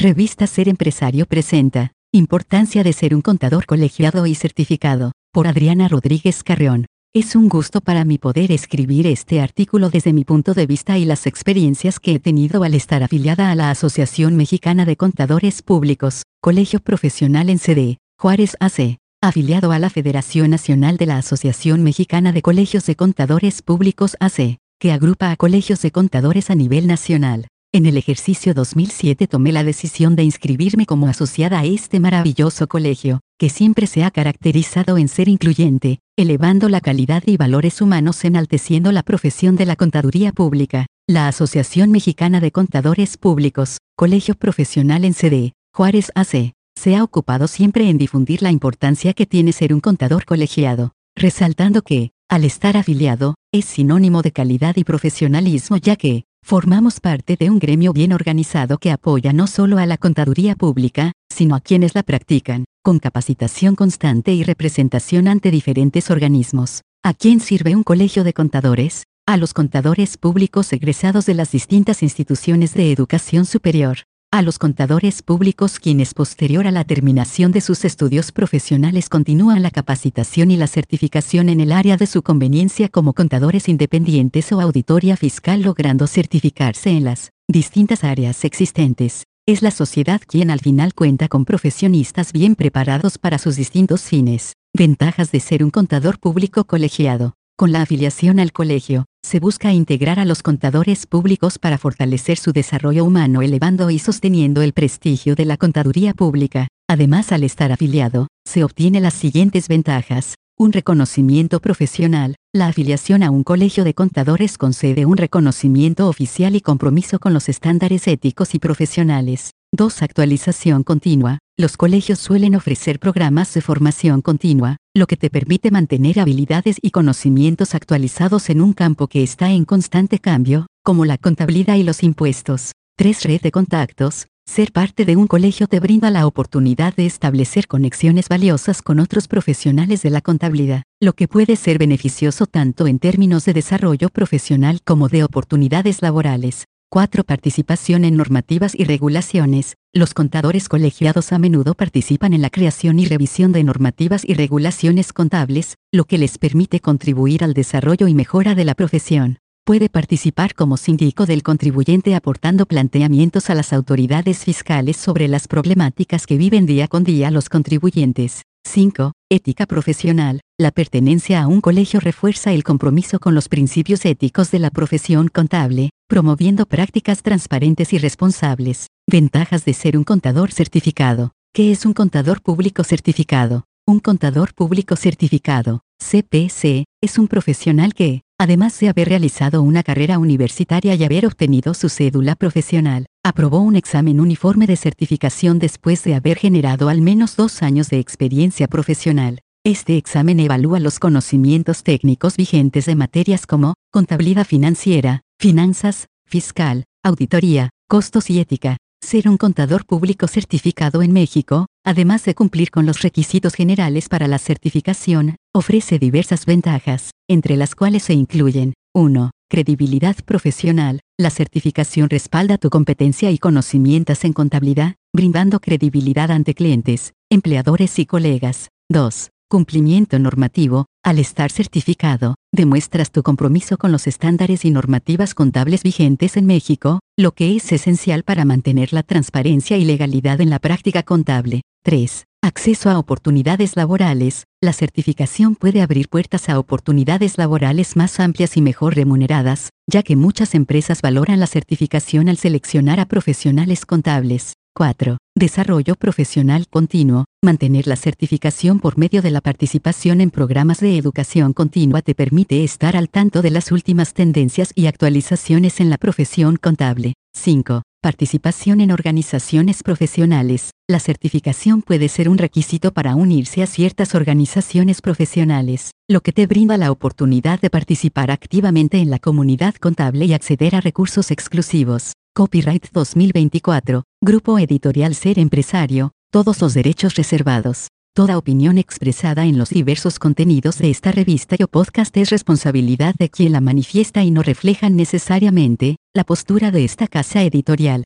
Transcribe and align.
Revista 0.00 0.46
Ser 0.46 0.70
Empresario 0.70 1.26
presenta 1.26 1.92
Importancia 2.10 2.82
de 2.82 2.94
ser 2.94 3.14
un 3.14 3.20
contador 3.20 3.66
colegiado 3.66 4.26
y 4.26 4.34
certificado, 4.34 5.12
por 5.30 5.46
Adriana 5.46 5.88
Rodríguez 5.88 6.42
Carreón. 6.42 6.86
Es 7.12 7.36
un 7.36 7.50
gusto 7.50 7.82
para 7.82 8.06
mí 8.06 8.16
poder 8.16 8.50
escribir 8.50 9.06
este 9.06 9.42
artículo 9.42 9.90
desde 9.90 10.14
mi 10.14 10.24
punto 10.24 10.54
de 10.54 10.66
vista 10.66 10.96
y 10.96 11.04
las 11.04 11.26
experiencias 11.26 12.00
que 12.00 12.14
he 12.14 12.18
tenido 12.18 12.64
al 12.64 12.72
estar 12.72 13.02
afiliada 13.02 13.50
a 13.50 13.54
la 13.54 13.70
Asociación 13.70 14.36
Mexicana 14.36 14.86
de 14.86 14.96
Contadores 14.96 15.60
Públicos, 15.60 16.22
Colegio 16.40 16.80
Profesional 16.80 17.50
en 17.50 17.58
CD, 17.58 17.98
Juárez 18.18 18.56
AC, 18.58 18.96
afiliado 19.20 19.70
a 19.70 19.78
la 19.78 19.90
Federación 19.90 20.48
Nacional 20.48 20.96
de 20.96 21.04
la 21.04 21.18
Asociación 21.18 21.82
Mexicana 21.82 22.32
de 22.32 22.40
Colegios 22.40 22.86
de 22.86 22.96
Contadores 22.96 23.60
Públicos 23.60 24.16
AC, 24.18 24.56
que 24.78 24.92
agrupa 24.92 25.30
a 25.30 25.36
colegios 25.36 25.82
de 25.82 25.90
contadores 25.90 26.48
a 26.48 26.54
nivel 26.54 26.86
nacional. 26.86 27.48
En 27.72 27.86
el 27.86 27.96
ejercicio 27.96 28.52
2007 28.52 29.28
tomé 29.28 29.52
la 29.52 29.62
decisión 29.62 30.16
de 30.16 30.24
inscribirme 30.24 30.86
como 30.86 31.06
asociada 31.06 31.60
a 31.60 31.64
este 31.64 32.00
maravilloso 32.00 32.66
colegio, 32.66 33.20
que 33.38 33.48
siempre 33.48 33.86
se 33.86 34.02
ha 34.02 34.10
caracterizado 34.10 34.98
en 34.98 35.06
ser 35.06 35.28
incluyente, 35.28 36.00
elevando 36.18 36.68
la 36.68 36.80
calidad 36.80 37.22
y 37.26 37.36
valores 37.36 37.80
humanos 37.80 38.24
enalteciendo 38.24 38.90
la 38.90 39.04
profesión 39.04 39.54
de 39.54 39.66
la 39.66 39.76
contaduría 39.76 40.32
pública. 40.32 40.86
La 41.08 41.28
Asociación 41.28 41.92
Mexicana 41.92 42.40
de 42.40 42.50
Contadores 42.50 43.16
Públicos, 43.16 43.78
Colegio 43.96 44.34
Profesional 44.34 45.04
en 45.04 45.14
CD, 45.14 45.52
Juárez 45.72 46.10
AC, 46.16 46.54
se 46.76 46.96
ha 46.96 47.04
ocupado 47.04 47.46
siempre 47.46 47.88
en 47.88 47.98
difundir 47.98 48.42
la 48.42 48.50
importancia 48.50 49.12
que 49.12 49.26
tiene 49.26 49.52
ser 49.52 49.72
un 49.72 49.80
contador 49.80 50.24
colegiado, 50.24 50.90
resaltando 51.14 51.82
que, 51.82 52.10
al 52.28 52.42
estar 52.42 52.76
afiliado, 52.76 53.36
es 53.52 53.64
sinónimo 53.64 54.22
de 54.22 54.32
calidad 54.32 54.76
y 54.76 54.82
profesionalismo 54.82 55.76
ya 55.76 55.94
que, 55.94 56.24
Formamos 56.42 56.98
parte 56.98 57.36
de 57.36 57.48
un 57.48 57.58
gremio 57.58 57.92
bien 57.92 58.12
organizado 58.12 58.78
que 58.78 58.90
apoya 58.90 59.32
no 59.32 59.46
solo 59.46 59.78
a 59.78 59.86
la 59.86 59.96
contaduría 59.96 60.56
pública, 60.56 61.12
sino 61.32 61.54
a 61.54 61.60
quienes 61.60 61.94
la 61.94 62.02
practican, 62.02 62.64
con 62.82 62.98
capacitación 62.98 63.76
constante 63.76 64.32
y 64.32 64.42
representación 64.42 65.28
ante 65.28 65.50
diferentes 65.50 66.10
organismos. 66.10 66.82
¿A 67.04 67.14
quién 67.14 67.40
sirve 67.40 67.76
un 67.76 67.84
colegio 67.84 68.24
de 68.24 68.32
contadores? 68.32 69.04
A 69.26 69.36
los 69.36 69.54
contadores 69.54 70.16
públicos 70.16 70.72
egresados 70.72 71.24
de 71.26 71.34
las 71.34 71.52
distintas 71.52 72.02
instituciones 72.02 72.74
de 72.74 72.90
educación 72.90 73.46
superior, 73.46 73.98
a 74.32 74.42
los 74.42 74.60
contadores 74.60 75.22
públicos 75.22 75.80
quienes 75.80 76.14
posterior 76.14 76.68
a 76.68 76.70
la 76.70 76.84
terminación 76.84 77.50
de 77.50 77.60
sus 77.60 77.84
estudios 77.84 78.30
profesionales 78.30 79.08
continúan 79.08 79.60
la 79.62 79.72
capacitación 79.72 80.52
y 80.52 80.56
la 80.56 80.68
certificación 80.68 81.48
en 81.48 81.60
el 81.60 81.72
área 81.72 81.96
de 81.96 82.06
su 82.06 82.22
conveniencia 82.22 82.88
como 82.88 83.12
contadores 83.12 83.68
independientes 83.68 84.52
o 84.52 84.60
auditoría 84.60 85.16
fiscal 85.16 85.62
logrando 85.62 86.06
certificarse 86.06 86.90
en 86.90 87.04
las 87.04 87.30
distintas 87.48 88.04
áreas 88.04 88.44
existentes. 88.44 89.24
Es 89.46 89.62
la 89.62 89.72
sociedad 89.72 90.20
quien 90.24 90.50
al 90.50 90.60
final 90.60 90.94
cuenta 90.94 91.26
con 91.26 91.44
profesionistas 91.44 92.32
bien 92.32 92.54
preparados 92.54 93.18
para 93.18 93.38
sus 93.38 93.56
distintos 93.56 94.02
fines. 94.02 94.54
Ventajas 94.72 95.32
de 95.32 95.40
ser 95.40 95.64
un 95.64 95.70
contador 95.70 96.20
público 96.20 96.64
colegiado. 96.64 97.34
Con 97.56 97.72
la 97.72 97.82
afiliación 97.82 98.38
al 98.38 98.52
colegio, 98.52 99.06
se 99.22 99.38
busca 99.38 99.72
integrar 99.72 100.18
a 100.18 100.24
los 100.24 100.42
contadores 100.42 101.06
públicos 101.06 101.58
para 101.58 101.78
fortalecer 101.78 102.36
su 102.36 102.52
desarrollo 102.52 103.04
humano 103.04 103.42
elevando 103.42 103.90
y 103.90 103.98
sosteniendo 103.98 104.62
el 104.62 104.72
prestigio 104.72 105.34
de 105.34 105.44
la 105.44 105.56
contaduría 105.56 106.14
pública. 106.14 106.68
Además, 106.88 107.30
al 107.30 107.44
estar 107.44 107.70
afiliado, 107.70 108.26
se 108.44 108.64
obtiene 108.64 109.00
las 109.00 109.14
siguientes 109.14 109.68
ventajas. 109.68 110.34
Un 110.58 110.72
reconocimiento 110.72 111.60
profesional. 111.60 112.34
La 112.52 112.66
afiliación 112.66 113.22
a 113.22 113.30
un 113.30 113.44
colegio 113.44 113.84
de 113.84 113.94
contadores 113.94 114.58
concede 114.58 115.06
un 115.06 115.16
reconocimiento 115.16 116.08
oficial 116.08 116.56
y 116.56 116.60
compromiso 116.60 117.18
con 117.18 117.32
los 117.32 117.48
estándares 117.48 118.08
éticos 118.08 118.54
y 118.54 118.58
profesionales. 118.58 119.52
2. 119.72 120.02
Actualización 120.02 120.82
continua. 120.82 121.38
Los 121.56 121.76
colegios 121.76 122.18
suelen 122.18 122.56
ofrecer 122.56 122.98
programas 122.98 123.54
de 123.54 123.60
formación 123.60 124.20
continua, 124.20 124.78
lo 124.96 125.06
que 125.06 125.16
te 125.16 125.30
permite 125.30 125.70
mantener 125.70 126.18
habilidades 126.18 126.76
y 126.82 126.90
conocimientos 126.90 127.74
actualizados 127.76 128.50
en 128.50 128.60
un 128.60 128.72
campo 128.72 129.06
que 129.06 129.22
está 129.22 129.52
en 129.52 129.64
constante 129.64 130.18
cambio, 130.18 130.66
como 130.82 131.04
la 131.04 131.18
contabilidad 131.18 131.76
y 131.76 131.84
los 131.84 132.02
impuestos. 132.02 132.72
3. 132.96 133.24
Red 133.24 133.40
de 133.42 133.52
contactos. 133.52 134.26
Ser 134.44 134.72
parte 134.72 135.04
de 135.04 135.14
un 135.14 135.28
colegio 135.28 135.68
te 135.68 135.78
brinda 135.78 136.10
la 136.10 136.26
oportunidad 136.26 136.96
de 136.96 137.06
establecer 137.06 137.68
conexiones 137.68 138.28
valiosas 138.28 138.82
con 138.82 138.98
otros 138.98 139.28
profesionales 139.28 140.02
de 140.02 140.10
la 140.10 140.20
contabilidad, 140.20 140.82
lo 141.00 141.12
que 141.12 141.28
puede 141.28 141.54
ser 141.54 141.78
beneficioso 141.78 142.46
tanto 142.46 142.88
en 142.88 142.98
términos 142.98 143.44
de 143.44 143.52
desarrollo 143.52 144.08
profesional 144.08 144.80
como 144.84 145.08
de 145.08 145.22
oportunidades 145.22 146.02
laborales. 146.02 146.64
4. 146.92 147.22
Participación 147.22 148.04
en 148.04 148.16
normativas 148.16 148.74
y 148.74 148.82
regulaciones. 148.82 149.76
Los 149.94 150.12
contadores 150.12 150.68
colegiados 150.68 151.32
a 151.32 151.38
menudo 151.38 151.74
participan 151.74 152.34
en 152.34 152.42
la 152.42 152.50
creación 152.50 152.98
y 152.98 153.06
revisión 153.06 153.52
de 153.52 153.62
normativas 153.62 154.28
y 154.28 154.34
regulaciones 154.34 155.12
contables, 155.12 155.76
lo 155.92 156.04
que 156.04 156.18
les 156.18 156.36
permite 156.36 156.80
contribuir 156.80 157.44
al 157.44 157.54
desarrollo 157.54 158.08
y 158.08 158.14
mejora 158.14 158.56
de 158.56 158.64
la 158.64 158.74
profesión. 158.74 159.38
Puede 159.64 159.88
participar 159.88 160.56
como 160.56 160.76
síndico 160.76 161.26
del 161.26 161.44
contribuyente 161.44 162.16
aportando 162.16 162.66
planteamientos 162.66 163.50
a 163.50 163.54
las 163.54 163.72
autoridades 163.72 164.44
fiscales 164.44 164.96
sobre 164.96 165.28
las 165.28 165.46
problemáticas 165.46 166.26
que 166.26 166.38
viven 166.38 166.66
día 166.66 166.88
con 166.88 167.04
día 167.04 167.30
los 167.30 167.48
contribuyentes. 167.48 168.42
5. 168.66 169.12
Ética 169.30 169.66
profesional. 169.66 170.40
La 170.58 170.72
pertenencia 170.72 171.40
a 171.40 171.46
un 171.46 171.60
colegio 171.60 172.00
refuerza 172.00 172.52
el 172.52 172.64
compromiso 172.64 173.20
con 173.20 173.36
los 173.36 173.48
principios 173.48 174.04
éticos 174.04 174.50
de 174.50 174.58
la 174.58 174.70
profesión 174.70 175.28
contable, 175.28 175.90
promoviendo 176.10 176.66
prácticas 176.66 177.22
transparentes 177.22 177.92
y 177.92 177.98
responsables. 177.98 178.88
Ventajas 179.06 179.64
de 179.64 179.72
ser 179.74 179.96
un 179.96 180.02
contador 180.02 180.50
certificado. 180.50 181.30
¿Qué 181.54 181.70
es 181.70 181.86
un 181.86 181.92
contador 181.92 182.42
público 182.42 182.82
certificado? 182.82 183.66
Un 183.86 184.00
contador 184.00 184.52
público 184.52 184.96
certificado, 184.96 185.82
CPC, 185.98 186.84
es 187.00 187.16
un 187.16 187.28
profesional 187.28 187.94
que, 187.94 188.22
además 188.40 188.78
de 188.80 188.88
haber 188.88 189.08
realizado 189.08 189.62
una 189.62 189.84
carrera 189.84 190.18
universitaria 190.18 190.96
y 190.96 191.04
haber 191.04 191.26
obtenido 191.26 191.74
su 191.74 191.88
cédula 191.88 192.34
profesional, 192.34 193.06
aprobó 193.24 193.60
un 193.60 193.76
examen 193.76 194.18
uniforme 194.18 194.66
de 194.66 194.76
certificación 194.76 195.60
después 195.60 196.02
de 196.02 196.16
haber 196.16 196.38
generado 196.38 196.88
al 196.88 197.02
menos 197.02 197.36
dos 197.36 197.62
años 197.62 197.88
de 197.88 198.00
experiencia 198.00 198.66
profesional. 198.66 199.38
Este 199.64 199.96
examen 199.96 200.40
evalúa 200.40 200.80
los 200.80 200.98
conocimientos 200.98 201.84
técnicos 201.84 202.36
vigentes 202.36 202.86
de 202.86 202.96
materias 202.96 203.46
como 203.46 203.74
contabilidad 203.92 204.46
financiera, 204.46 205.22
finanzas, 205.40 206.06
fiscal, 206.26 206.84
auditoría, 207.02 207.70
costos 207.88 208.28
y 208.28 208.40
ética. 208.40 208.76
Ser 209.02 209.26
un 209.26 209.38
contador 209.38 209.86
público 209.86 210.28
certificado 210.28 211.00
en 211.00 211.14
México, 211.14 211.64
además 211.82 212.26
de 212.26 212.34
cumplir 212.34 212.70
con 212.70 212.84
los 212.84 213.00
requisitos 213.00 213.54
generales 213.54 214.10
para 214.10 214.28
la 214.28 214.38
certificación, 214.38 215.36
ofrece 215.54 215.98
diversas 215.98 216.44
ventajas, 216.44 217.12
entre 217.26 217.56
las 217.56 217.74
cuales 217.74 218.02
se 218.02 218.12
incluyen 218.12 218.74
1. 218.94 219.30
Credibilidad 219.48 220.16
profesional. 220.26 221.00
La 221.18 221.30
certificación 221.30 222.10
respalda 222.10 222.58
tu 222.58 222.68
competencia 222.68 223.30
y 223.30 223.38
conocimientos 223.38 224.24
en 224.26 224.34
contabilidad, 224.34 224.96
brindando 225.14 225.60
credibilidad 225.60 226.30
ante 226.30 226.52
clientes, 226.52 227.14
empleadores 227.30 227.98
y 227.98 228.04
colegas. 228.04 228.68
2. 228.90 229.30
Cumplimiento 229.50 230.16
normativo. 230.20 230.86
Al 231.02 231.18
estar 231.18 231.50
certificado, 231.50 232.36
demuestras 232.52 233.10
tu 233.10 233.24
compromiso 233.24 233.78
con 233.78 233.90
los 233.90 234.06
estándares 234.06 234.64
y 234.64 234.70
normativas 234.70 235.34
contables 235.34 235.82
vigentes 235.82 236.36
en 236.36 236.46
México, 236.46 237.00
lo 237.18 237.32
que 237.32 237.56
es 237.56 237.72
esencial 237.72 238.22
para 238.22 238.44
mantener 238.44 238.92
la 238.92 239.02
transparencia 239.02 239.76
y 239.76 239.84
legalidad 239.84 240.40
en 240.40 240.50
la 240.50 240.60
práctica 240.60 241.02
contable. 241.02 241.62
3. 241.82 242.26
Acceso 242.44 242.90
a 242.90 242.98
oportunidades 243.00 243.74
laborales. 243.74 244.44
La 244.62 244.72
certificación 244.72 245.56
puede 245.56 245.82
abrir 245.82 246.08
puertas 246.08 246.48
a 246.48 246.56
oportunidades 246.56 247.36
laborales 247.36 247.96
más 247.96 248.20
amplias 248.20 248.56
y 248.56 248.62
mejor 248.62 248.94
remuneradas, 248.94 249.70
ya 249.90 250.04
que 250.04 250.14
muchas 250.14 250.54
empresas 250.54 251.02
valoran 251.02 251.40
la 251.40 251.48
certificación 251.48 252.28
al 252.28 252.36
seleccionar 252.36 253.00
a 253.00 253.06
profesionales 253.06 253.84
contables. 253.84 254.52
4. 254.74 255.18
Desarrollo 255.36 255.94
profesional 255.96 256.66
continuo. 256.68 257.24
Mantener 257.44 257.86
la 257.86 257.96
certificación 257.96 258.78
por 258.78 258.98
medio 258.98 259.20
de 259.22 259.30
la 259.30 259.40
participación 259.40 260.20
en 260.20 260.30
programas 260.30 260.80
de 260.80 260.96
educación 260.96 261.52
continua 261.52 262.02
te 262.02 262.14
permite 262.14 262.62
estar 262.62 262.96
al 262.96 263.08
tanto 263.08 263.42
de 263.42 263.50
las 263.50 263.72
últimas 263.72 264.14
tendencias 264.14 264.72
y 264.74 264.86
actualizaciones 264.86 265.80
en 265.80 265.90
la 265.90 265.98
profesión 265.98 266.56
contable. 266.56 267.14
5. 267.34 267.82
Participación 268.02 268.80
en 268.80 268.92
organizaciones 268.92 269.82
profesionales. 269.82 270.70
La 270.88 271.00
certificación 271.00 271.82
puede 271.82 272.08
ser 272.08 272.28
un 272.28 272.38
requisito 272.38 272.92
para 272.92 273.14
unirse 273.14 273.62
a 273.62 273.66
ciertas 273.66 274.14
organizaciones 274.14 275.02
profesionales, 275.02 275.90
lo 276.08 276.20
que 276.20 276.32
te 276.32 276.46
brinda 276.46 276.76
la 276.76 276.90
oportunidad 276.90 277.60
de 277.60 277.70
participar 277.70 278.30
activamente 278.30 278.98
en 278.98 279.10
la 279.10 279.18
comunidad 279.18 279.74
contable 279.74 280.24
y 280.26 280.32
acceder 280.32 280.74
a 280.76 280.80
recursos 280.80 281.30
exclusivos. 281.30 282.14
Copyright 282.32 282.86
2024, 282.92 284.04
Grupo 284.22 284.58
Editorial 284.58 285.14
Ser 285.14 285.38
Empresario, 285.38 286.12
todos 286.30 286.60
los 286.60 286.74
derechos 286.74 287.14
reservados. 287.14 287.88
Toda 288.14 288.36
opinión 288.36 288.76
expresada 288.76 289.46
en 289.46 289.56
los 289.56 289.70
diversos 289.70 290.18
contenidos 290.18 290.76
de 290.76 290.90
esta 290.90 291.10
revista 291.10 291.56
o 291.58 291.66
podcast 291.66 292.14
es 292.18 292.28
responsabilidad 292.28 293.14
de 293.18 293.30
quien 293.30 293.52
la 293.52 293.62
manifiesta 293.62 294.22
y 294.22 294.30
no 294.30 294.42
reflejan 294.42 294.94
necesariamente 294.94 295.96
la 296.12 296.24
postura 296.24 296.70
de 296.70 296.84
esta 296.84 297.08
casa 297.08 297.42
editorial. 297.44 298.04